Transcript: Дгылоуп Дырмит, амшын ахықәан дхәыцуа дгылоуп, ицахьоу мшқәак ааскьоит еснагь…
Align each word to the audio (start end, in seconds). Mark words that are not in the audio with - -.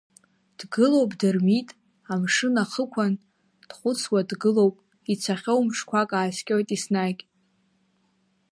Дгылоуп 0.57 1.11
Дырмит, 1.19 1.69
амшын 2.13 2.55
ахықәан 2.63 3.13
дхәыцуа 3.69 4.19
дгылоуп, 4.29 4.75
ицахьоу 5.13 5.59
мшқәак 5.65 6.09
ааскьоит 6.13 6.69
еснагь… 6.75 7.21